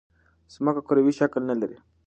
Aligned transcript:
ځمکه 0.53 0.81
کروی 0.87 1.13
شکل 1.19 1.41
نه 1.49 1.55
لري. 1.61 1.77